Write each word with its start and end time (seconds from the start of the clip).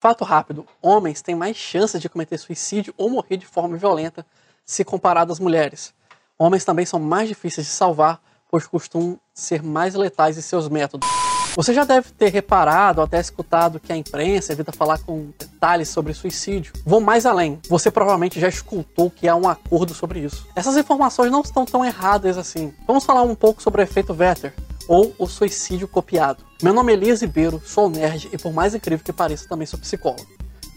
Fato 0.00 0.24
rápido: 0.24 0.64
homens 0.80 1.20
têm 1.22 1.34
mais 1.34 1.56
chances 1.56 2.00
de 2.00 2.08
cometer 2.08 2.38
suicídio 2.38 2.94
ou 2.96 3.10
morrer 3.10 3.36
de 3.36 3.46
forma 3.46 3.76
violenta 3.76 4.24
se 4.64 4.84
comparado 4.84 5.32
às 5.32 5.40
mulheres. 5.40 5.92
Homens 6.38 6.64
também 6.64 6.86
são 6.86 7.00
mais 7.00 7.28
difíceis 7.28 7.66
de 7.66 7.72
salvar, 7.72 8.20
pois 8.48 8.66
costumam 8.66 9.18
ser 9.34 9.62
mais 9.62 9.94
letais 9.94 10.38
em 10.38 10.40
seus 10.40 10.68
métodos. 10.68 11.08
Você 11.56 11.74
já 11.74 11.82
deve 11.82 12.12
ter 12.12 12.28
reparado 12.28 13.00
ou 13.00 13.04
até 13.04 13.18
escutado 13.18 13.80
que 13.80 13.92
a 13.92 13.96
imprensa 13.96 14.52
evita 14.52 14.70
falar 14.70 14.98
com 14.98 15.32
detalhes 15.36 15.88
sobre 15.88 16.14
suicídio. 16.14 16.72
Vou 16.86 17.00
mais 17.00 17.26
além. 17.26 17.58
Você 17.68 17.90
provavelmente 17.90 18.38
já 18.38 18.48
escutou 18.48 19.10
que 19.10 19.26
há 19.26 19.34
um 19.34 19.48
acordo 19.48 19.92
sobre 19.92 20.20
isso. 20.20 20.46
Essas 20.54 20.76
informações 20.76 21.32
não 21.32 21.40
estão 21.40 21.64
tão 21.64 21.84
erradas 21.84 22.38
assim. 22.38 22.72
Vamos 22.86 23.04
falar 23.04 23.22
um 23.22 23.34
pouco 23.34 23.60
sobre 23.60 23.82
o 23.82 23.84
efeito 23.84 24.14
Vetter 24.14 24.54
ou 24.88 25.14
o 25.18 25.26
suicídio 25.26 25.86
copiado. 25.86 26.42
Meu 26.62 26.72
nome 26.72 26.92
é 26.92 26.96
Elias 26.96 27.20
Ribeiro, 27.20 27.60
sou 27.64 27.90
nerd 27.90 28.30
e 28.32 28.38
por 28.38 28.52
mais 28.52 28.74
incrível 28.74 29.04
que 29.04 29.12
pareça, 29.12 29.46
também 29.46 29.66
sou 29.66 29.78
psicólogo. 29.78 30.26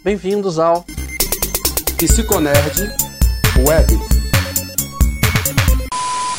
Bem-vindos 0.04 0.60
ao 0.60 0.86
Psiconerd 1.98 2.78
Web. 3.66 3.94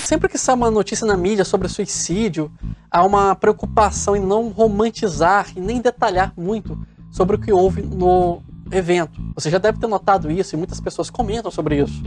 Sempre 0.04 0.28
que 0.28 0.36
sai 0.36 0.54
uma 0.54 0.70
notícia 0.70 1.06
na 1.06 1.16
mídia 1.16 1.44
sobre 1.44 1.68
suicídio, 1.68 2.52
há 2.90 3.02
uma 3.02 3.34
preocupação 3.34 4.14
em 4.14 4.20
não 4.20 4.50
romantizar 4.50 5.48
e 5.56 5.60
nem 5.60 5.80
detalhar 5.80 6.34
muito 6.36 6.78
sobre 7.10 7.36
o 7.36 7.38
que 7.38 7.50
houve 7.50 7.80
no 7.80 8.42
evento. 8.70 9.18
Você 9.34 9.48
já 9.48 9.56
deve 9.56 9.78
ter 9.80 9.86
notado 9.86 10.30
isso 10.30 10.54
e 10.54 10.58
muitas 10.58 10.78
pessoas 10.78 11.08
comentam 11.08 11.50
sobre 11.50 11.82
isso. 11.82 12.02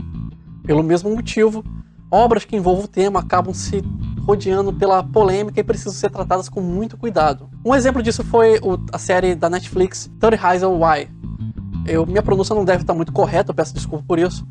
Pelo 0.64 0.84
mesmo 0.84 1.10
motivo, 1.10 1.64
obras 2.10 2.44
que 2.44 2.54
envolvam 2.54 2.84
o 2.84 2.88
tema 2.88 3.20
acabam 3.20 3.52
se 3.52 3.82
rodeando 4.26 4.72
pela 4.72 5.04
polêmica 5.04 5.60
e 5.60 5.62
precisam 5.62 5.92
ser 5.92 6.10
tratadas 6.10 6.48
com 6.48 6.60
muito 6.60 6.96
cuidado. 6.96 7.48
Um 7.64 7.74
exemplo 7.74 8.02
disso 8.02 8.24
foi 8.24 8.58
o, 8.58 8.76
a 8.92 8.98
série 8.98 9.36
da 9.36 9.48
Netflix 9.48 10.10
30 10.18 10.36
Reasons 10.36 10.80
Why. 10.80 11.08
Eu, 11.86 12.04
minha 12.04 12.22
pronúncia 12.22 12.54
não 12.54 12.64
deve 12.64 12.82
estar 12.82 12.92
muito 12.92 13.12
correta, 13.12 13.52
eu 13.52 13.54
peço 13.54 13.72
desculpa 13.72 14.04
por 14.06 14.18
isso, 14.18 14.44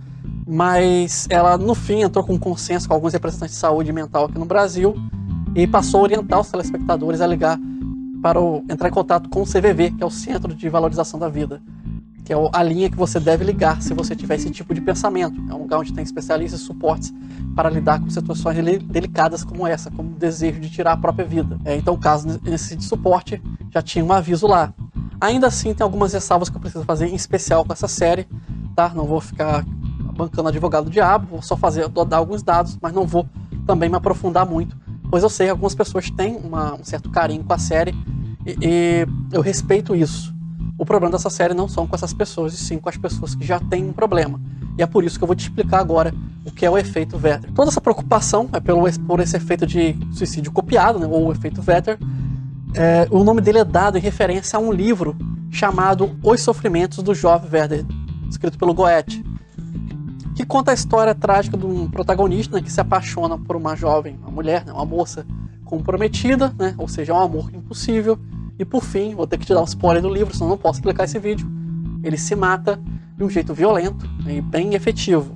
mas 0.48 1.28
ela 1.30 1.58
no 1.58 1.76
fim 1.76 2.04
entrou 2.04 2.24
com 2.24 2.34
um 2.34 2.40
consenso 2.40 2.88
com 2.88 2.94
alguns 2.94 3.12
representantes 3.12 3.56
de 3.56 3.60
saúde 3.60 3.92
mental 3.92 4.26
aqui 4.26 4.40
no 4.40 4.46
Brasil 4.46 4.96
e 5.54 5.68
passou 5.68 6.00
a 6.00 6.04
orientar 6.04 6.40
os 6.40 6.50
telespectadores 6.50 7.20
a 7.20 7.28
ligar 7.28 7.60
para 8.22 8.40
o, 8.40 8.64
entrar 8.70 8.88
em 8.88 8.92
contato 8.92 9.30
com 9.30 9.42
o 9.42 9.46
CVV, 9.46 9.92
que 9.92 10.04
é 10.04 10.06
o 10.06 10.10
Centro 10.10 10.56
de 10.56 10.70
Valorização 10.70 11.20
da 11.20 11.28
Vida, 11.28 11.62
que 12.26 12.34
é 12.34 12.36
a 12.52 12.64
linha 12.64 12.90
que 12.90 12.98
você 12.98 13.20
deve 13.20 13.46
ligar 13.46 13.82
se 13.84 13.94
você 13.94 14.16
tiver 14.16 14.36
esse 14.36 14.50
tipo 14.50 14.74
de 14.74 14.82
pensamento. 14.82 15.40
É 15.48 15.54
um 15.54 15.60
lugar 15.60 15.80
onde 15.80 15.94
tem 15.94 16.04
especialistas 16.04 16.60
e 16.60 16.64
suportes 16.64 17.14
para 17.56 17.70
lidar 17.70 18.00
com 18.00 18.10
situações 18.10 18.58
delicadas 18.84 19.44
como 19.44 19.66
essa, 19.68 19.92
como 19.92 20.10
o 20.10 20.16
desejo 20.16 20.60
de 20.60 20.70
tirar 20.70 20.94
a 20.94 20.98
própria 20.98 21.26
vida. 21.26 21.60
É, 21.64 21.76
então, 21.76 21.96
caso 21.96 22.40
nesse 22.44 22.82
suporte, 22.82 23.40
já 23.72 23.82
tinha 23.82 24.04
um 24.04 24.12
aviso 24.12 24.48
lá. 24.48 24.74
Ainda 25.22 25.48
assim, 25.48 25.74
tem 25.74 25.84
algumas 25.84 26.14
ressalvas 26.14 26.50
que 26.50 26.58
eu 26.58 26.62
preciso 26.62 26.84
fazer 26.84 27.08
em 27.08 27.16
especial 27.16 27.64
com 27.64 27.72
essa 27.72 27.88
série, 27.88 28.28
tá? 28.76 28.92
Não 28.94 29.06
vou 29.06 29.22
ficar 29.22 29.64
bancando 30.18 30.50
advogado 30.50 30.86
do 30.86 30.90
diabo, 30.90 31.28
vou 31.30 31.42
só 31.42 31.56
fazer, 31.56 31.88
dar 31.90 32.18
alguns 32.18 32.42
dados, 32.42 32.78
mas 32.82 32.92
não 32.92 33.06
vou 33.06 33.28
também 33.68 33.90
me 33.90 33.96
aprofundar 33.96 34.46
muito, 34.46 34.78
pois 35.10 35.24
eu 35.24 35.30
sei 35.30 35.48
que 35.48 35.52
algumas 35.52 35.76
pessoas 35.76 36.10
têm 36.10 36.36
uma, 36.38 36.76
um 36.76 36.84
certo 36.84 37.10
carinho 37.10 37.44
com 37.44 37.54
a 37.54 37.58
série 37.58 37.94
e, 38.46 38.58
e, 38.62 39.08
eu 39.32 39.42
respeito 39.42 39.96
isso. 39.96 40.35
O 40.86 40.88
problema 40.88 41.14
dessa 41.14 41.32
série 41.32 41.56
não 41.56 41.68
são 41.68 41.88
com 41.88 41.96
essas 41.96 42.14
pessoas, 42.14 42.54
e 42.54 42.58
sim 42.58 42.78
com 42.78 42.88
as 42.88 42.96
pessoas 42.96 43.34
que 43.34 43.44
já 43.44 43.60
têm 43.60 43.86
um 43.86 43.92
problema. 43.92 44.40
E 44.78 44.84
é 44.84 44.86
por 44.86 45.04
isso 45.04 45.18
que 45.18 45.24
eu 45.24 45.28
vou 45.28 45.36
te 45.36 45.42
explicar 45.42 45.80
agora 45.80 46.14
o 46.46 46.52
que 46.52 46.64
é 46.64 46.70
o 46.70 46.78
efeito 46.78 47.18
Vetter. 47.18 47.52
Toda 47.54 47.72
essa 47.72 47.82
preocupação 47.82 48.48
é 48.54 48.60
pelo, 48.60 48.84
por 49.08 49.20
esse 49.20 49.36
efeito 49.36 49.66
de 49.66 49.98
suicídio 50.12 50.52
copiado, 50.52 51.00
né, 51.00 51.08
ou 51.08 51.26
o 51.26 51.32
efeito 51.32 51.60
Vetter. 51.60 51.98
É, 52.76 53.08
o 53.10 53.24
nome 53.24 53.42
dele 53.42 53.58
é 53.58 53.66
dado 53.66 53.98
em 53.98 54.02
referência 54.02 54.58
a 54.58 54.60
um 54.60 54.72
livro 54.72 55.16
chamado 55.50 56.16
Os 56.22 56.42
Sofrimentos 56.42 57.02
do 57.02 57.16
Jovem 57.16 57.50
Werther, 57.52 57.84
escrito 58.30 58.56
pelo 58.56 58.72
Goethe 58.72 59.26
que 60.36 60.46
conta 60.46 60.70
a 60.70 60.74
história 60.74 61.16
trágica 61.16 61.58
de 61.58 61.66
um 61.66 61.90
protagonista 61.90 62.58
né, 62.58 62.62
que 62.62 62.72
se 62.72 62.80
apaixona 62.80 63.40
por 63.40 63.56
uma 63.56 63.76
jovem, 63.76 64.20
uma 64.22 64.30
mulher, 64.30 64.66
né, 64.66 64.74
uma 64.74 64.86
moça 64.86 65.26
comprometida, 65.64 66.54
né, 66.60 66.76
ou 66.78 66.88
seja, 66.88 67.14
é 67.14 67.16
um 67.16 67.22
amor 67.22 67.50
impossível. 67.56 68.20
E 68.58 68.66
por 68.66 68.84
fim, 68.84 69.16
vou 69.16 69.28
ter 69.28 69.38
que 69.38 69.46
te 69.46 69.54
dar 69.54 69.62
um 69.62 69.66
spoiler 69.66 70.02
do 70.02 70.10
livro, 70.10 70.34
senão 70.34 70.50
não 70.50 70.58
posso 70.58 70.80
explicar 70.80 71.04
esse 71.04 71.20
vídeo. 71.20 71.48
Ele 72.04 72.18
se 72.18 72.36
mata 72.36 72.80
de 73.18 73.24
um 73.24 73.30
jeito 73.30 73.54
violento 73.54 74.08
e 74.28 74.42
bem 74.42 74.74
efetivo. 74.76 75.36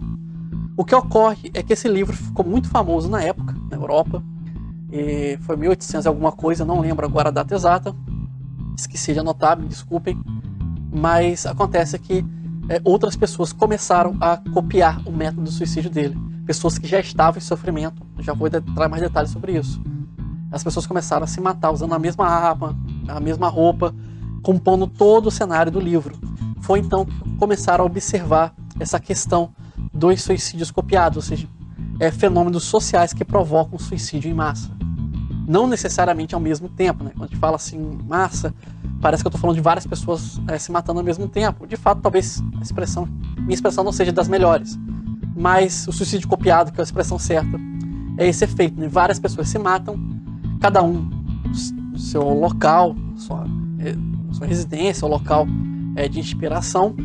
O 0.78 0.85
que 0.85 0.96
ocorre 0.96 1.52
é 1.53 1.62
que 1.62 1.74
esse 1.74 1.88
livro 1.88 2.16
ficou 2.16 2.46
muito 2.46 2.69
famoso 2.69 3.09
na 3.09 3.22
época, 3.22 3.53
na 3.69 3.75
Europa, 3.75 4.24
e 4.91 5.38
foi 5.41 5.56
1800 5.56 6.07
alguma 6.07 6.31
coisa, 6.31 6.66
não 6.66 6.80
lembro 6.80 7.06
agora 7.06 7.30
a 7.30 7.31
data 7.31 7.53
exata. 7.53 7.96
Esqueci 8.75 9.13
de 9.13 9.19
anotar, 9.19 9.59
me 9.59 9.68
desculpem. 9.68 10.19
Mas 10.91 11.46
acontece 11.46 12.00
que 12.00 12.25
é, 12.69 12.81
outras 12.84 13.16
pessoas 13.16 13.53
começaram 13.53 14.18
a 14.19 14.38
copiar 14.38 15.01
o 15.07 15.12
método 15.12 15.44
do 15.44 15.51
suicídio 15.51 15.91
dele. 15.91 16.18
Pessoas 16.46 16.80
que 16.80 16.88
já 16.88 17.00
estavam 17.00 17.38
em 17.38 17.41
sofrimento. 17.41 18.01
Já 18.19 18.34
vou 18.34 18.47
entrar 18.47 18.90
mais 18.90 19.01
detalhes 19.01 19.30
sobre 19.30 19.57
isso. 19.57 19.81
As 20.51 20.63
pessoas 20.63 20.88
começaram 20.88 21.24
a 21.24 21.28
se 21.28 21.40
matar 21.40 21.72
usando 21.72 21.94
a 21.94 22.00
mesma 22.00 22.25
arma, 22.25 22.75
a 23.09 23.19
mesma 23.19 23.47
roupa, 23.47 23.93
compondo 24.41 24.87
todo 24.87 25.27
o 25.27 25.31
cenário 25.31 25.71
do 25.71 25.79
livro. 25.79 26.15
Foi 26.61 26.79
então 26.79 27.05
que 27.05 27.35
começaram 27.37 27.83
a 27.83 27.87
observar 27.87 28.53
essa 28.79 28.99
questão 28.99 29.51
dos 29.93 30.21
suicídios 30.21 30.71
copiados, 30.71 31.17
ou 31.17 31.23
seja, 31.23 31.47
é, 31.99 32.11
fenômenos 32.11 32.63
sociais 32.63 33.13
que 33.13 33.25
provocam 33.25 33.77
suicídio 33.77 34.29
em 34.29 34.33
massa. 34.33 34.71
Não 35.47 35.67
necessariamente 35.67 36.35
ao 36.35 36.41
mesmo 36.41 36.69
tempo, 36.69 37.03
né? 37.03 37.11
Quando 37.11 37.23
a 37.23 37.27
gente 37.27 37.39
fala 37.39 37.55
assim, 37.55 37.99
massa, 38.07 38.53
parece 39.01 39.23
que 39.23 39.27
eu 39.27 39.29
estou 39.29 39.41
falando 39.41 39.55
de 39.55 39.61
várias 39.61 39.85
pessoas 39.85 40.39
é, 40.47 40.57
se 40.57 40.71
matando 40.71 40.99
ao 40.99 41.05
mesmo 41.05 41.27
tempo. 41.27 41.65
De 41.65 41.75
fato, 41.75 42.01
talvez 42.01 42.41
a 42.59 42.61
expressão, 42.61 43.07
minha 43.37 43.53
expressão 43.53 43.83
não 43.83 43.91
seja 43.91 44.11
das 44.11 44.27
melhores, 44.27 44.77
mas 45.35 45.87
o 45.87 45.91
suicídio 45.91 46.27
copiado, 46.27 46.71
que 46.71 46.79
é 46.79 46.81
a 46.81 46.83
expressão 46.83 47.17
certa, 47.17 47.59
é 48.17 48.27
esse 48.27 48.43
efeito. 48.43 48.79
Né? 48.79 48.87
Várias 48.87 49.19
pessoas 49.19 49.49
se 49.49 49.57
matam, 49.57 49.97
cada 50.61 50.83
um 50.83 51.19
seu 51.99 52.23
local, 52.23 52.95
sua, 53.15 53.45
é, 53.79 53.95
sua 54.31 54.47
residência, 54.47 55.05
o 55.05 55.09
local 55.09 55.45
é, 55.95 56.07
de 56.07 56.19
inspiração, 56.19 56.95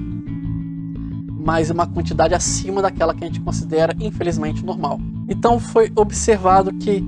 mas 1.45 1.69
uma 1.69 1.87
quantidade 1.87 2.35
acima 2.35 2.81
daquela 2.81 3.15
que 3.15 3.25
a 3.25 3.27
gente 3.27 3.41
considera, 3.41 3.95
infelizmente, 4.01 4.65
normal. 4.65 4.99
Então 5.29 5.59
foi 5.61 5.93
observado 5.95 6.73
que 6.75 7.05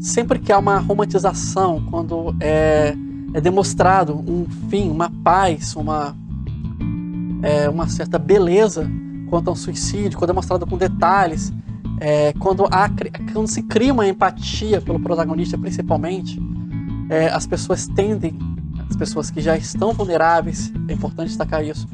sempre 0.00 0.38
que 0.38 0.52
há 0.52 0.58
uma 0.58 0.78
romantização, 0.78 1.84
quando 1.90 2.34
é 2.40 2.96
é 3.34 3.40
demonstrado 3.40 4.14
um 4.14 4.46
fim, 4.68 4.90
uma 4.90 5.10
paz, 5.22 5.76
uma, 5.76 6.16
é, 7.42 7.68
uma 7.68 7.88
certa 7.88 8.18
beleza 8.18 8.90
quanto 9.28 9.48
ao 9.48 9.56
suicídio, 9.56 10.18
quando 10.18 10.30
é 10.30 10.32
mostrado 10.32 10.66
com 10.66 10.76
detalhes, 10.76 11.52
é, 12.00 12.32
quando, 12.34 12.64
há, 12.70 12.88
quando 13.32 13.46
se 13.46 13.62
cria 13.62 13.92
uma 13.92 14.06
empatia 14.06 14.80
pelo 14.80 14.98
protagonista, 14.98 15.58
principalmente, 15.58 16.40
é, 17.10 17.28
as 17.28 17.46
pessoas 17.46 17.86
tendem, 17.86 18.38
as 18.88 18.96
pessoas 18.96 19.30
que 19.30 19.40
já 19.40 19.56
estão 19.56 19.92
vulneráveis, 19.92 20.72
é 20.88 20.92
importante 20.92 21.28
destacar 21.28 21.64
isso, 21.64 21.86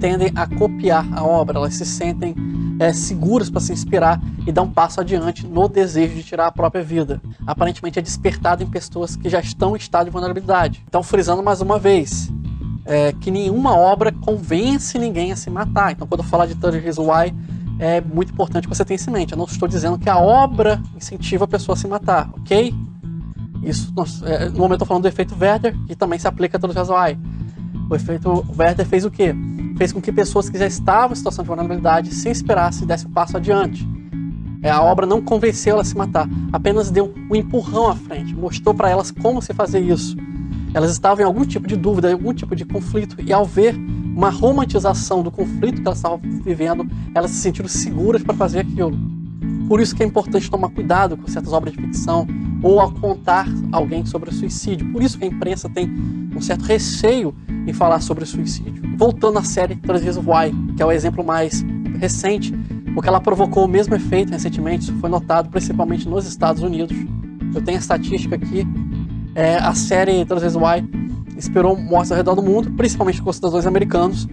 tendem 0.00 0.30
a 0.34 0.46
copiar 0.46 1.06
a 1.12 1.24
obra, 1.24 1.58
elas 1.58 1.74
se 1.74 1.86
sentem 1.86 2.34
é, 2.78 2.92
seguras 2.92 3.48
para 3.48 3.60
se 3.60 3.72
inspirar 3.72 4.20
e 4.46 4.52
dar 4.52 4.62
um 4.62 4.70
passo 4.70 5.00
adiante 5.00 5.46
no 5.46 5.68
desejo 5.68 6.14
de 6.14 6.22
tirar 6.22 6.46
a 6.46 6.52
própria 6.52 6.82
vida. 6.82 7.20
Aparentemente 7.46 7.98
é 7.98 8.02
despertado 8.02 8.62
em 8.62 8.66
pessoas 8.66 9.16
que 9.16 9.28
já 9.28 9.40
estão 9.40 9.74
em 9.74 9.78
estado 9.78 10.06
de 10.06 10.10
vulnerabilidade. 10.10 10.84
Então, 10.86 11.02
frisando 11.02 11.42
mais 11.42 11.60
uma 11.60 11.78
vez, 11.78 12.30
é, 12.84 13.12
que 13.12 13.30
nenhuma 13.30 13.76
obra 13.76 14.12
convence 14.12 14.98
ninguém 14.98 15.32
a 15.32 15.36
se 15.36 15.50
matar. 15.50 15.92
Então, 15.92 16.06
quando 16.06 16.20
eu 16.22 16.28
falar 16.28 16.46
de 16.46 16.54
Third 16.54 16.78
Reasons 16.78 17.08
Why, 17.08 17.34
é 17.78 18.00
muito 18.00 18.32
importante 18.32 18.68
que 18.68 18.74
você 18.74 18.84
tenha 18.84 18.96
isso 18.96 19.10
em 19.10 19.12
mente. 19.12 19.32
Eu 19.32 19.38
não 19.38 19.44
estou 19.44 19.68
dizendo 19.68 19.98
que 19.98 20.08
a 20.08 20.18
obra 20.18 20.80
incentiva 20.94 21.44
a 21.44 21.48
pessoa 21.48 21.74
a 21.74 21.78
se 21.78 21.88
matar, 21.88 22.30
ok? 22.34 22.74
Isso, 23.66 23.92
é, 24.24 24.48
no 24.48 24.58
momento 24.58 24.82
eu 24.82 24.86
falando 24.86 25.02
do 25.02 25.08
efeito 25.08 25.36
Werther, 25.38 25.76
que 25.88 25.96
também 25.96 26.20
se 26.20 26.28
aplica 26.28 26.56
a 26.56 26.60
Third 26.60 26.72
Reasons 26.72 26.96
Why. 26.96 27.18
O 27.90 27.96
efeito 27.96 28.46
Werther 28.56 28.86
fez 28.86 29.04
o 29.04 29.10
quê? 29.10 29.34
Fez 29.76 29.92
com 29.92 30.00
que 30.00 30.12
pessoas 30.12 30.48
que 30.48 30.56
já 30.56 30.66
estavam 30.66 31.12
em 31.12 31.16
situação 31.16 31.42
de 31.42 31.48
vulnerabilidade 31.48 32.14
se 32.14 32.30
inspirassem 32.30 32.84
e 32.84 32.86
dessem 32.86 33.08
um 33.08 33.12
passo 33.12 33.36
adiante. 33.36 33.86
É, 34.62 34.70
a 34.70 34.80
obra 34.80 35.04
não 35.04 35.20
convenceu 35.20 35.74
elas 35.74 35.88
a 35.88 35.90
se 35.90 35.96
matar, 35.96 36.28
apenas 36.52 36.90
deu 36.90 37.12
um 37.30 37.34
empurrão 37.34 37.88
à 37.88 37.96
frente, 37.96 38.34
mostrou 38.34 38.74
para 38.74 38.88
elas 38.88 39.10
como 39.10 39.42
se 39.42 39.52
fazer 39.52 39.80
isso. 39.80 40.16
Elas 40.72 40.92
estavam 40.92 41.22
em 41.22 41.26
algum 41.26 41.44
tipo 41.44 41.66
de 41.66 41.76
dúvida, 41.76 42.08
em 42.08 42.12
algum 42.14 42.32
tipo 42.32 42.54
de 42.54 42.64
conflito, 42.64 43.16
e 43.20 43.32
ao 43.32 43.44
ver 43.44 43.74
uma 43.74 44.30
romantização 44.30 45.22
do 45.22 45.30
conflito 45.30 45.82
que 45.82 45.86
elas 45.86 45.98
estavam 45.98 46.20
vivendo, 46.22 46.88
elas 47.14 47.32
se 47.32 47.38
sentiram 47.38 47.68
seguras 47.68 48.22
para 48.22 48.34
fazer 48.34 48.60
aquilo. 48.60 48.96
Por 49.68 49.80
isso 49.80 49.94
que 49.94 50.02
é 50.02 50.06
importante 50.06 50.50
tomar 50.50 50.70
cuidado 50.70 51.16
com 51.16 51.26
certas 51.26 51.52
obras 51.52 51.74
de 51.74 51.82
ficção 51.82 52.26
ou 52.62 52.80
ao 52.80 52.90
contar 52.90 53.46
alguém 53.72 54.04
sobre 54.06 54.30
o 54.30 54.32
suicídio. 54.32 54.90
Por 54.92 55.02
isso 55.02 55.18
que 55.18 55.24
a 55.24 55.28
imprensa 55.28 55.68
tem 55.68 55.88
um 56.34 56.40
certo 56.40 56.64
receio 56.64 57.34
em 57.66 57.72
falar 57.72 58.00
sobre 58.00 58.24
o 58.24 58.26
suicídio. 58.26 58.82
Voltando 58.96 59.38
à 59.38 59.42
série 59.42 59.76
Três 59.76 60.16
Why, 60.16 60.52
que 60.76 60.82
é 60.82 60.86
o 60.86 60.92
exemplo 60.92 61.24
mais 61.24 61.64
recente, 61.98 62.52
porque 62.94 63.08
ela 63.08 63.20
provocou 63.20 63.64
o 63.64 63.68
mesmo 63.68 63.94
efeito 63.94 64.30
recentemente, 64.30 64.84
isso 64.84 64.98
foi 65.00 65.10
notado 65.10 65.50
principalmente 65.50 66.08
nos 66.08 66.26
Estados 66.26 66.62
Unidos. 66.62 66.96
Eu 67.54 67.62
tenho 67.62 67.76
a 67.76 67.80
estatística 67.80 68.36
aqui. 68.36 68.66
É, 69.34 69.56
a 69.56 69.74
série 69.74 70.24
Três 70.24 70.56
Why 70.56 70.82
inspirou 71.36 71.76
mortes 71.76 72.10
ao 72.10 72.16
redor 72.16 72.34
do 72.34 72.42
mundo, 72.42 72.70
principalmente 72.72 73.20
com 73.20 73.32
cidadãos 73.32 73.66
americanos. 73.66 74.26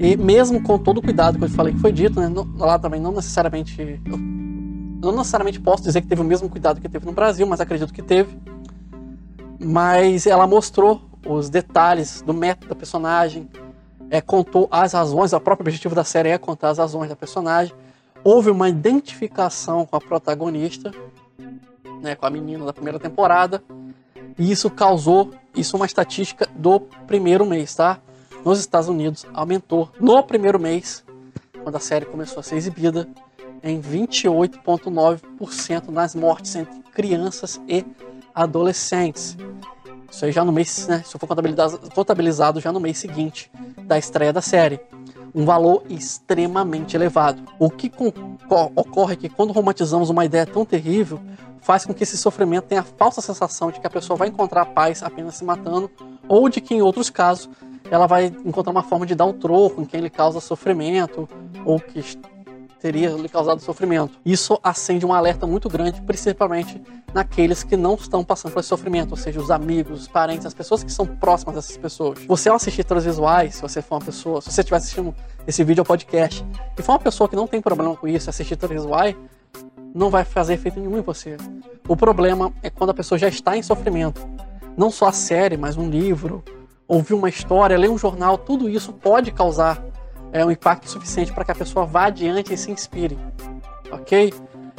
E 0.00 0.16
mesmo 0.16 0.60
com 0.60 0.78
todo 0.78 0.98
o 0.98 1.02
cuidado 1.02 1.38
que 1.38 1.44
eu 1.44 1.48
falei 1.50 1.72
que 1.72 1.78
foi 1.78 1.92
dito, 1.92 2.20
né, 2.20 2.28
lá 2.58 2.76
também 2.76 3.00
não 3.00 3.12
necessariamente. 3.12 4.00
Não 5.10 5.18
necessariamente 5.18 5.58
posso 5.58 5.82
dizer 5.82 6.00
que 6.00 6.06
teve 6.06 6.20
o 6.20 6.24
mesmo 6.24 6.48
cuidado 6.48 6.80
que 6.80 6.88
teve 6.88 7.04
no 7.04 7.12
Brasil, 7.12 7.46
mas 7.46 7.60
acredito 7.60 7.92
que 7.92 8.02
teve. 8.02 8.38
Mas 9.58 10.26
ela 10.26 10.46
mostrou 10.46 11.02
os 11.26 11.48
detalhes 11.48 12.22
do 12.22 12.32
método 12.32 12.68
da 12.68 12.74
personagem, 12.74 13.48
é, 14.10 14.20
contou 14.20 14.68
as 14.70 14.92
razões, 14.92 15.32
o 15.32 15.40
próprio 15.40 15.64
objetivo 15.64 15.94
da 15.94 16.04
série 16.04 16.28
é 16.28 16.38
contar 16.38 16.70
as 16.70 16.78
razões 16.78 17.08
da 17.08 17.16
personagem. 17.16 17.74
Houve 18.22 18.50
uma 18.50 18.68
identificação 18.68 19.84
com 19.84 19.96
a 19.96 20.00
protagonista, 20.00 20.92
né, 22.00 22.14
com 22.14 22.26
a 22.26 22.30
menina 22.30 22.64
da 22.64 22.72
primeira 22.72 23.00
temporada, 23.00 23.62
e 24.38 24.50
isso 24.50 24.70
causou, 24.70 25.32
isso 25.56 25.74
é 25.74 25.80
uma 25.80 25.86
estatística 25.86 26.48
do 26.54 26.80
primeiro 26.80 27.44
mês, 27.44 27.74
tá? 27.74 27.98
Nos 28.44 28.60
Estados 28.60 28.88
Unidos 28.88 29.26
aumentou 29.34 29.90
no 30.00 30.22
primeiro 30.22 30.58
mês, 30.58 31.04
quando 31.62 31.76
a 31.76 31.80
série 31.80 32.04
começou 32.04 32.40
a 32.40 32.42
ser 32.42 32.56
exibida, 32.56 33.08
em 33.62 33.80
28,9% 33.80 35.88
nas 35.88 36.14
mortes 36.14 36.54
entre 36.56 36.82
crianças 36.92 37.58
e 37.68 37.84
adolescentes. 38.34 39.36
Isso 40.10 40.24
aí 40.24 40.32
já 40.32 40.44
no 40.44 40.52
mês, 40.52 40.88
né? 40.88 41.02
Isso 41.04 41.18
foi 41.18 41.28
contabilizado, 41.28 41.90
contabilizado 41.90 42.60
já 42.60 42.72
no 42.72 42.80
mês 42.80 42.98
seguinte 42.98 43.50
da 43.84 43.96
estreia 43.96 44.32
da 44.32 44.42
série. 44.42 44.80
Um 45.34 45.46
valor 45.46 45.84
extremamente 45.88 46.94
elevado. 46.94 47.42
O 47.58 47.70
que 47.70 47.90
ocorre 48.50 49.14
é 49.14 49.16
que 49.16 49.30
quando 49.30 49.50
romantizamos 49.52 50.10
uma 50.10 50.26
ideia 50.26 50.44
tão 50.44 50.64
terrível, 50.64 51.18
faz 51.62 51.86
com 51.86 51.94
que 51.94 52.02
esse 52.02 52.18
sofrimento 52.18 52.64
tenha 52.64 52.82
a 52.82 52.84
falsa 52.84 53.22
sensação 53.22 53.70
de 53.70 53.80
que 53.80 53.86
a 53.86 53.90
pessoa 53.90 54.14
vai 54.16 54.28
encontrar 54.28 54.66
paz 54.66 55.02
apenas 55.02 55.36
se 55.36 55.44
matando, 55.44 55.90
ou 56.28 56.50
de 56.50 56.60
que 56.60 56.74
em 56.74 56.82
outros 56.82 57.08
casos 57.08 57.48
ela 57.90 58.06
vai 58.06 58.26
encontrar 58.26 58.70
uma 58.72 58.82
forma 58.82 59.06
de 59.06 59.14
dar 59.14 59.24
o 59.26 59.32
troco 59.32 59.80
em 59.80 59.86
quem 59.86 60.00
lhe 60.00 60.10
causa 60.10 60.40
sofrimento, 60.40 61.26
ou 61.64 61.80
que 61.80 62.02
teria 62.82 63.10
lhe 63.10 63.28
causado 63.28 63.60
sofrimento. 63.60 64.18
Isso 64.26 64.58
acende 64.60 65.06
um 65.06 65.12
alerta 65.12 65.46
muito 65.46 65.68
grande, 65.68 66.02
principalmente 66.02 66.82
naqueles 67.14 67.62
que 67.62 67.76
não 67.76 67.94
estão 67.94 68.24
passando 68.24 68.52
por 68.52 68.58
esse 68.58 68.68
sofrimento, 68.68 69.12
ou 69.12 69.16
seja, 69.16 69.38
os 69.38 69.52
amigos, 69.52 70.00
os 70.00 70.08
parentes, 70.08 70.44
as 70.44 70.52
pessoas 70.52 70.82
que 70.82 70.90
são 70.90 71.06
próximas 71.06 71.54
dessas 71.54 71.76
pessoas. 71.76 72.18
Você 72.26 72.48
ao 72.48 72.56
assistir 72.56 72.82
transvisuais, 72.82 73.54
se 73.54 73.62
você 73.62 73.80
for 73.80 73.94
uma 73.94 74.00
pessoa, 74.00 74.40
se 74.40 74.50
você 74.50 74.62
estiver 74.62 74.78
assistindo 74.78 75.14
esse 75.46 75.62
vídeo 75.62 75.82
ou 75.82 75.84
podcast, 75.84 76.44
e 76.76 76.82
for 76.82 76.92
uma 76.92 76.98
pessoa 76.98 77.28
que 77.28 77.36
não 77.36 77.46
tem 77.46 77.62
problema 77.62 77.94
com 77.94 78.08
isso, 78.08 78.28
assistir 78.28 78.56
transvisuais, 78.56 79.14
não 79.94 80.10
vai 80.10 80.24
fazer 80.24 80.54
efeito 80.54 80.80
nenhum 80.80 80.98
em 80.98 81.02
você. 81.02 81.36
O 81.86 81.96
problema 81.96 82.52
é 82.64 82.70
quando 82.70 82.90
a 82.90 82.94
pessoa 82.94 83.16
já 83.16 83.28
está 83.28 83.56
em 83.56 83.62
sofrimento. 83.62 84.26
Não 84.76 84.90
só 84.90 85.06
a 85.06 85.12
série, 85.12 85.56
mas 85.56 85.76
um 85.76 85.88
livro, 85.88 86.42
ouvir 86.88 87.14
uma 87.14 87.28
história, 87.28 87.78
ler 87.78 87.90
um 87.90 87.98
jornal, 87.98 88.36
tudo 88.36 88.68
isso 88.68 88.92
pode 88.92 89.30
causar 89.30 89.84
é, 90.32 90.44
um 90.44 90.50
impacto 90.50 90.88
suficiente 90.88 91.32
para 91.32 91.44
que 91.44 91.50
a 91.50 91.54
pessoa 91.54 91.84
vá 91.84 92.06
adiante 92.06 92.52
e 92.52 92.56
se 92.56 92.70
inspire. 92.70 93.18
Ok? 93.90 94.32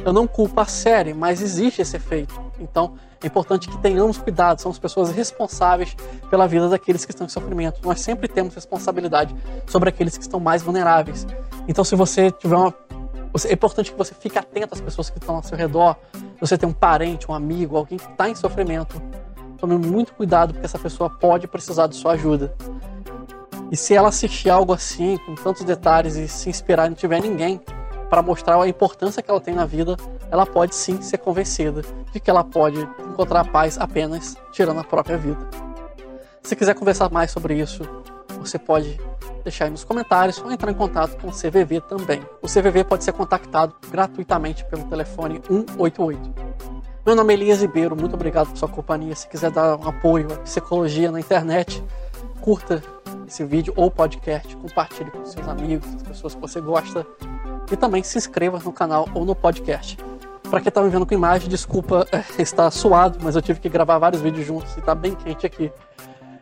Eu 0.03 0.11
não 0.11 0.27
culpo 0.27 0.59
a 0.59 0.65
série, 0.65 1.13
mas 1.13 1.41
existe 1.41 1.81
esse 1.81 1.95
efeito. 1.95 2.41
Então 2.59 2.95
é 3.23 3.27
importante 3.27 3.69
que 3.69 3.77
tenhamos 3.77 4.17
cuidado, 4.17 4.59
somos 4.59 4.77
pessoas 4.77 5.11
responsáveis 5.11 5.95
pela 6.29 6.45
vida 6.45 6.67
daqueles 6.67 7.05
que 7.05 7.11
estão 7.11 7.25
em 7.25 7.29
sofrimento. 7.29 7.79
Nós 7.81 8.01
sempre 8.01 8.27
temos 8.27 8.53
responsabilidade 8.53 9.33
sobre 9.65 9.87
aqueles 9.87 10.17
que 10.17 10.23
estão 10.23 10.41
mais 10.41 10.61
vulneráveis. 10.61 11.25
Então, 11.65 11.85
se 11.85 11.95
você 11.95 12.31
tiver 12.31 12.57
uma. 12.57 12.73
É 13.47 13.53
importante 13.53 13.91
que 13.91 13.97
você 13.97 14.13
fique 14.13 14.37
atento 14.37 14.75
às 14.75 14.81
pessoas 14.81 15.09
que 15.09 15.17
estão 15.17 15.37
ao 15.37 15.43
seu 15.43 15.57
redor. 15.57 15.95
Se 16.13 16.41
você 16.41 16.57
tem 16.57 16.67
um 16.67 16.73
parente, 16.73 17.31
um 17.31 17.33
amigo, 17.33 17.77
alguém 17.77 17.97
que 17.97 18.11
está 18.11 18.29
em 18.29 18.35
sofrimento, 18.35 19.01
tome 19.57 19.77
muito 19.77 20.13
cuidado, 20.13 20.53
porque 20.53 20.65
essa 20.65 20.77
pessoa 20.77 21.09
pode 21.09 21.47
precisar 21.47 21.87
de 21.87 21.95
sua 21.95 22.11
ajuda. 22.11 22.53
E 23.71 23.77
se 23.77 23.93
ela 23.93 24.09
assistir 24.09 24.49
algo 24.49 24.73
assim, 24.73 25.17
com 25.25 25.35
tantos 25.35 25.63
detalhes, 25.63 26.15
e 26.15 26.27
se 26.27 26.49
inspirar 26.49 26.85
e 26.85 26.89
não 26.89 26.95
tiver 26.95 27.21
ninguém 27.21 27.59
para 28.09 28.21
mostrar 28.21 28.61
a 28.61 28.67
importância 28.67 29.23
que 29.23 29.31
ela 29.31 29.41
tem 29.41 29.55
na 29.55 29.65
vida, 29.65 29.97
ela 30.29 30.45
pode 30.45 30.75
sim 30.75 31.01
ser 31.01 31.17
convencida 31.17 31.81
de 32.11 32.19
que 32.19 32.29
ela 32.29 32.43
pode 32.43 32.79
encontrar 33.09 33.49
paz 33.51 33.77
apenas 33.79 34.35
tirando 34.51 34.79
a 34.79 34.83
própria 34.83 35.17
vida. 35.17 35.39
Se 36.43 36.55
quiser 36.55 36.75
conversar 36.75 37.09
mais 37.09 37.31
sobre 37.31 37.55
isso, 37.55 37.81
você 38.37 38.59
pode 38.59 38.99
deixar 39.43 39.65
aí 39.65 39.71
nos 39.71 39.83
comentários 39.83 40.41
ou 40.41 40.51
entrar 40.51 40.71
em 40.71 40.75
contato 40.75 41.17
com 41.19 41.27
o 41.27 41.31
CVV 41.31 41.81
também. 41.81 42.21
O 42.41 42.47
CVV 42.47 42.83
pode 42.83 43.03
ser 43.03 43.13
contactado 43.13 43.73
gratuitamente 43.89 44.65
pelo 44.65 44.83
telefone 44.85 45.41
188. 45.47 46.33
Meu 47.05 47.15
nome 47.15 47.33
é 47.33 47.37
Elias 47.37 47.61
Ribeiro, 47.61 47.95
muito 47.95 48.13
obrigado 48.13 48.49
por 48.49 48.57
sua 48.57 48.69
companhia. 48.69 49.15
Se 49.15 49.27
quiser 49.27 49.51
dar 49.51 49.75
um 49.77 49.87
apoio 49.87 50.33
à 50.33 50.37
psicologia 50.37 51.11
na 51.11 51.19
internet, 51.19 51.83
curta 52.41 52.81
esse 53.27 53.43
vídeo 53.43 53.73
ou 53.75 53.89
podcast, 53.89 54.55
compartilhe 54.57 55.11
com 55.11 55.25
seus 55.25 55.47
amigos, 55.47 55.87
as 55.95 56.03
pessoas 56.03 56.35
que 56.35 56.41
você 56.41 56.61
gosta 56.61 57.05
e 57.71 57.77
também 57.77 58.03
se 58.03 58.17
inscreva 58.17 58.59
no 58.63 58.71
canal 58.71 59.07
ou 59.13 59.25
no 59.25 59.35
podcast. 59.35 59.97
Para 60.49 60.61
quem 60.61 60.69
está 60.69 60.81
me 60.81 60.89
vendo 60.89 61.05
com 61.05 61.13
imagem, 61.13 61.49
desculpa 61.49 62.07
estar 62.37 62.69
suado, 62.71 63.17
mas 63.21 63.35
eu 63.35 63.41
tive 63.41 63.59
que 63.59 63.69
gravar 63.69 63.97
vários 63.97 64.21
vídeos 64.21 64.45
juntos 64.45 64.75
e 64.75 64.79
está 64.79 64.93
bem 64.93 65.15
quente 65.15 65.45
aqui. 65.45 65.71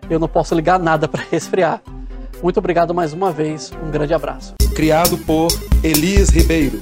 Eu 0.10 0.20
não 0.20 0.28
posso 0.28 0.54
ligar 0.54 0.80
nada 0.80 1.08
para 1.10 1.24
resfriar. 1.32 1.82
Muito 2.44 2.58
obrigado 2.58 2.94
mais 2.94 3.14
uma 3.14 3.32
vez, 3.32 3.72
um 3.84 3.92
grande 3.92 4.14
abraço. 4.14 4.56
Criado 4.76 5.18
por 5.20 5.48
Elias 5.84 6.30
Ribeiro. 6.30 6.80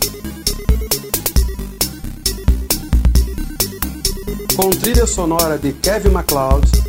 Com 4.56 4.70
trilha 4.72 5.06
sonora 5.06 5.58
de 5.58 5.74
Kevin 5.74 6.10
MacLeod 6.10 6.89